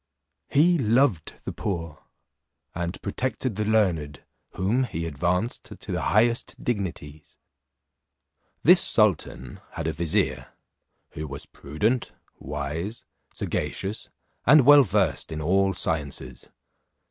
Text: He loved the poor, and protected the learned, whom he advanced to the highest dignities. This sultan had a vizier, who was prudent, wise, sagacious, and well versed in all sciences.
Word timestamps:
He 0.49 0.79
loved 0.79 1.33
the 1.43 1.51
poor, 1.51 2.05
and 2.73 2.99
protected 3.03 3.55
the 3.55 3.65
learned, 3.65 4.23
whom 4.53 4.83
he 4.85 5.05
advanced 5.05 5.63
to 5.65 5.91
the 5.91 6.01
highest 6.01 6.63
dignities. 6.63 7.37
This 8.63 8.81
sultan 8.81 9.59
had 9.73 9.85
a 9.85 9.93
vizier, 9.93 10.53
who 11.11 11.27
was 11.27 11.45
prudent, 11.45 12.13
wise, 12.39 13.05
sagacious, 13.35 14.09
and 14.43 14.65
well 14.65 14.81
versed 14.81 15.31
in 15.31 15.39
all 15.39 15.71
sciences. 15.75 16.49